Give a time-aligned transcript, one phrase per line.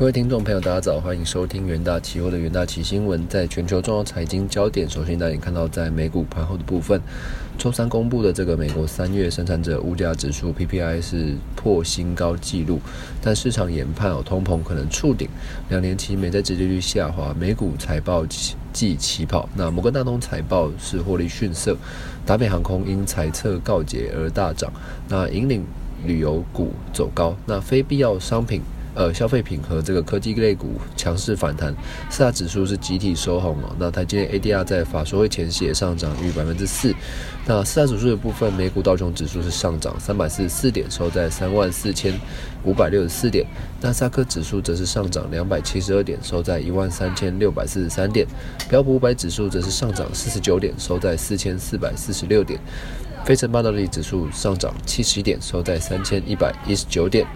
[0.00, 3.28] 各位听众朋友，大家早，欢迎收听元大期货的元大期新闻。
[3.28, 6.98] 在全球重要财经焦点，首先带你看到在美股盘后的部分，
[7.58, 12.80] 周三公布的这个美国三月生产者物价指数 PPI 是破新高纪录，
[13.20, 15.28] 但市场研判哦，通膨可能触顶，
[15.68, 18.24] 两年期美债直利率下滑，美股财报
[18.72, 19.46] 季起跑。
[19.54, 21.76] 那摩根大通财报是获利逊色，
[22.24, 24.72] 达美航空因财测告捷而大涨，
[25.10, 25.62] 那引领
[26.06, 28.62] 旅游股走高，那非必要商品。
[28.94, 31.72] 呃，消费品和这个科技类股强势反弹，
[32.10, 33.74] 四大指数是集体收红哦。
[33.78, 36.92] 那台积电 ADR 在法说会前夕也上涨逾百分之四。
[37.46, 42.12] 那四大指数的部分，美股道琼指数是上涨三百四十四点，收在三万四千
[42.64, 43.46] 五百六十四点。
[43.80, 48.26] 纳斯克指数则是上涨两百七十二点，收在一万三千六百四十三点。
[48.68, 52.58] 标普五百指数则是上涨四十九点，收在四千四百四十六点。
[53.24, 57.26] 非成半导体指数上涨七十点，收在三千一百一十九点。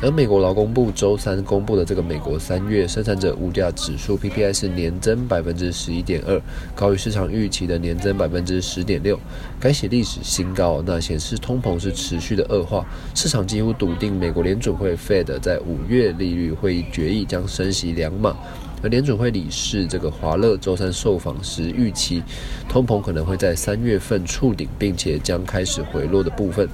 [0.00, 6.40] 而美国劳工部周三公布的这个美国三月生产者物价指数 PPI 是年增百分之十一点二，
[6.74, 9.18] 高于市场预期的年增百分之十点六，
[9.60, 10.82] 改写历史新高。
[10.84, 12.84] 那显示通膨是持续的恶化，
[13.14, 18.34] 市场几乎笃定美国联准会 Fed 在五月利率会议决议将升息两码。
[18.82, 22.22] 而联准会理事这个华勒周三受访时预期，
[22.68, 26.68] 通膨可能会在三月份触顶，并且将开始回落的部分。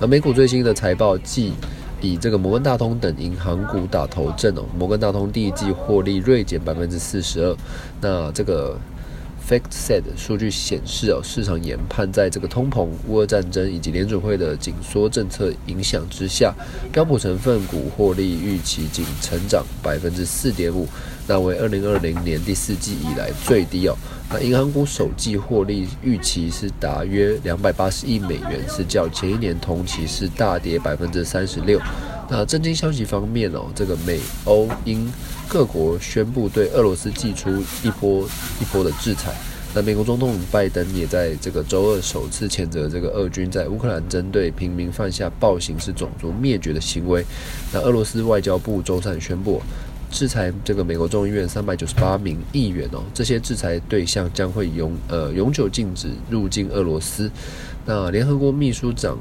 [0.00, 1.52] 而美股最新的财报季
[2.00, 7.56] 以这个摩根大通等银行股打头阵哦，摩根大通第一季获利锐减百分之四十二，
[8.00, 8.78] 那这个。
[9.48, 16.52] FactSet 数据显示，哦，市场研判在这个通膨、乌俄战争以及联准会的紧缩政策影响之下，
[16.90, 20.88] 标普成分股获利预期仅成长百分之四点五，
[21.28, 23.94] 那为二零二零年第四季以来最低哦。
[24.28, 31.80] 那银行股首季获利预期是大约两百八十亿美元，是较前一年同期是大跌百分之三十六。
[32.28, 35.08] 那震惊消息方面哦，这个美欧英
[35.48, 37.50] 各国宣布对俄罗斯寄出
[37.84, 38.28] 一波
[38.60, 39.32] 一波的制裁。
[39.72, 47.24] 那美国总统拜登也在这个周二首次谴责这个俄军在乌克兰针对平民犯下暴行是种族灭绝的行为。
[47.72, 49.62] 那俄罗斯外交部周三宣布
[50.10, 57.30] 制裁这个美国众议院三百九十八名议员哦，这些制裁对象将会永呃永久禁止入境俄罗斯。
[57.84, 59.16] 那联合国秘书长。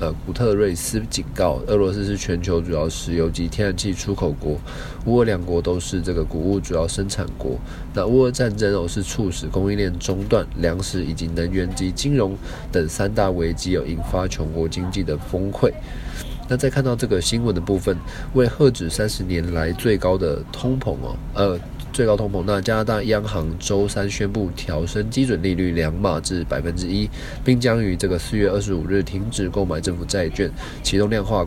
[0.00, 4.58] 呃，古特瑞斯警告，俄罗斯是全球主要石油及天然气出口国，
[5.06, 7.56] 乌俄两国都是这个谷物主要生产国。
[7.94, 12.36] 那乌俄战争哦，是促使供应链中断，粮食以及能源及金融
[12.72, 15.72] 等三大危机，有引发穷国经济的崩溃。
[16.48, 17.96] 那再看到这个新闻的部分，
[18.34, 21.60] 为遏止三十年来最高的通膨哦，呃。
[21.94, 27.08] 最高通膨，那加拿大央行周三宣布调升基准利率两码至百分之一，
[27.44, 30.50] 并将于这个四月二十五日停止购买政府债券，
[30.82, 31.46] 启动量化，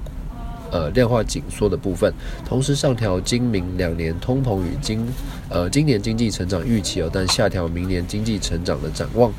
[0.72, 2.14] 呃量化紧缩的部分，
[2.48, 5.06] 同时上调今明两年通膨与今，
[5.50, 9.34] 呃今年经济成长预期哦，但下调明年经济成长的展望。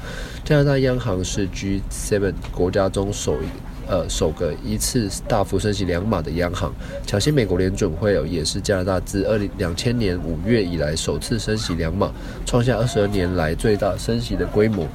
[0.45, 3.47] 加拿大央行是 G7 国家中首一。
[3.89, 6.71] 呃，首个一次大幅升息两码的央行，
[7.07, 12.13] 抢先美国联准会哦，也是加拿大自二零两千年五月以来首次升息两码，
[12.45, 14.87] 创下二十二年来最大升息的规模。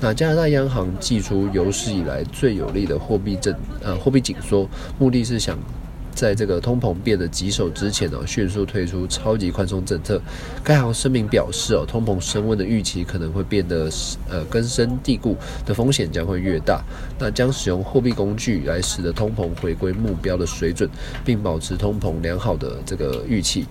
[0.00, 5.58] 那加拿大央行祭出有史以来最有力的货币政呃货币紧缩，目的是想。
[6.14, 10.20] 在这个通膨变得棘手之前呢，迅速推出超级宽松政策。
[10.62, 13.90] 该行声明表示哦，通膨升温的预期可能会变得
[14.28, 15.36] 呃根深蒂固，
[15.66, 16.82] 的风险将会越大。
[17.18, 20.88] 那将使用货币工具来使得通膨回归目标的水准，
[21.24, 23.66] 并保持通膨良好的这个预期。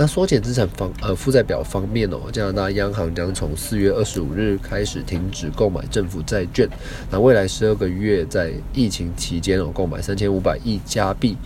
[0.00, 6.68] 那缩减资产方呃负债表方面哦，加拿大央行将从四月二十五日开始停止购买政府债券。
[7.10, 11.36] 那未来十二个月在疫情期间哦，购买三千五百亿加币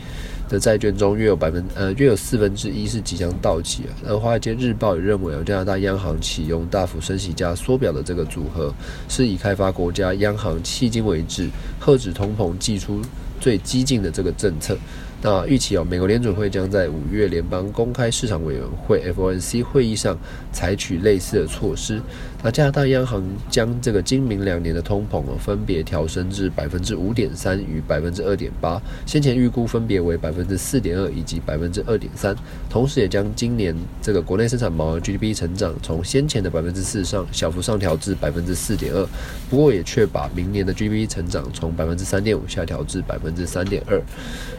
[0.51, 3.91] 的债券中，约有百分呃约有四分之一是即将到期啊。
[4.07, 8.71] 而华尔街日报也认为哦，加拿大央行启用大幅升息加缩表的这个组合，
[9.09, 11.49] 是以开发国家央行迄今为止
[11.81, 13.01] 遏止通膨寄出
[13.41, 14.77] 最激进的这个政策。
[15.25, 20.19] 那预期哦，美国联准会将在五月联邦公开市场委员会 （FOMC） 会议上
[20.50, 22.02] 采取类似的措施。
[22.44, 32.35] 那加拿大央行将这个今明两年的通膨哦，分别调升至百分之五点三与百分之二点八，先前预估分别为百分之四点二以及百分之二点三。
[32.69, 39.06] 同时，也将今年这个国内生产毛额 GDP 成长从先前的百分之四上小幅上调至百分之四点二。
[39.49, 44.03] 不过，也确把明年的 GDP 成长从百分之三点五下调至百分之三点二。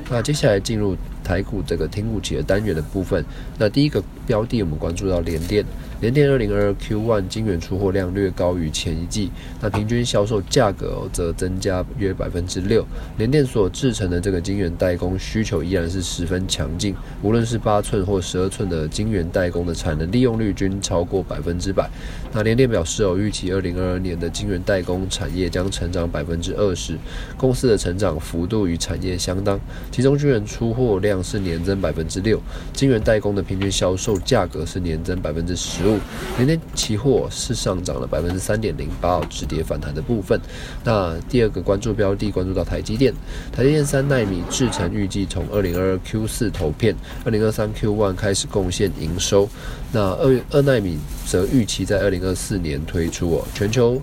[0.10, 3.26] 那接下来进入台股这个听股企的单元的部分。
[3.58, 5.66] 那第一个标的，我们关注到联电。
[6.04, 12.86] 联电二零二二 Q one 晶圆出货量略高于前一季，那平均销售价格则增加约百分之六。
[13.18, 21.90] 联电所制成的这个晶圆代工需求依然是十分强劲，无论是八寸或十二寸的晶圆代工的产能利用率均超过百分之百。
[22.34, 26.98] 那联电表示哦，预期二零二二年的晶圆代工产业将成长百分之二十，
[27.38, 29.58] 公司的成长幅度与产业相当。
[29.90, 32.42] 其中晶圆出货量是年增百分之六，
[32.74, 35.93] 晶圆代工的平均销售价格是年增百分之十。
[36.38, 40.40] 明天期货是上涨了百分之三点零八，止跌反弹的部分。
[40.84, 43.14] 那第二个关注标的，关注到台积电，
[43.52, 49.50] 台积电三纳米制程预计从二零二二 Q 四投片，二零二三 Q one 开始贡献营收。
[49.92, 54.02] 那二二纳米则预期在二零二四年推出哦，全球。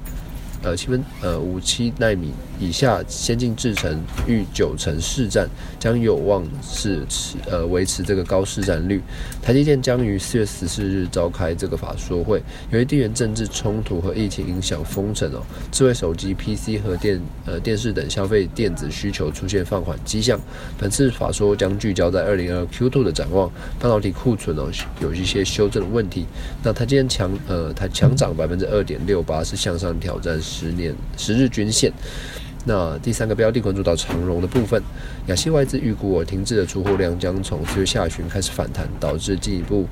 [0.62, 5.48] 呃，七分呃五七纳米以下先进制程逾九成市占，
[5.78, 9.00] 将有望是持呃维持这个高市占率。
[9.42, 15.40] 台积电将于四月十四日召开这个法说会，由于地缘政治冲突和疫情影响封城哦，
[15.72, 20.38] 智慧手机、PC 和电呃电视等消费电子需求出现放缓迹象。
[20.78, 24.68] 本次法说将聚焦在二零二 Q two 的展望，半导体库存哦
[25.00, 26.26] 有一些修正的问题。
[26.62, 30.38] 那台积电强呃它强涨百分之二点六八，是向上挑战。
[30.50, 31.92] 十年十日均线，
[32.64, 34.82] 那第三个标的关注到长荣的部分，
[35.28, 39.86] 亚细外资预估我停滞的出货量将从四月下旬开始反弹，导致进一步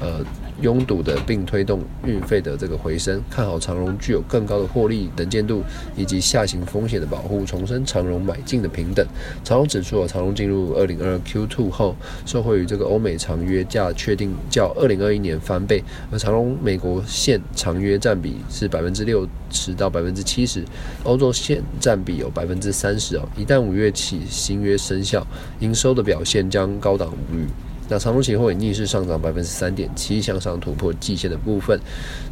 [0.00, 0.24] 呃。
[0.62, 5.62] 拥堵的，并推动运费的这个回升，看好长荣具有更高的获利能见度
[5.96, 9.06] 以及下行风险的保护，重申长荣买进的平等。
[9.44, 20.64] 长荣指出，长荣进入二零二 Q two 后，受惠于这个欧美长约价确定较二零二一年翻倍，而长荣美国线长约占比是百分之六十到百分之七十，
[21.02, 23.28] 欧洲线占比有百分之三十哦。
[23.36, 25.26] 一旦五月起新约生效，
[25.58, 27.46] 营收的表现将高档无虞。
[27.88, 31.78] 那长荣期货也逆势上涨百分之三点七，向上突破季线的部分，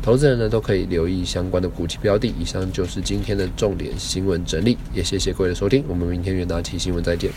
[0.02, 2.32] 投资人呢都可以留意相关的股期标的。
[2.38, 7.30] 以上就是今天的重点新闻整理，也谢谢各位的收听，我们明天元达期新闻再见。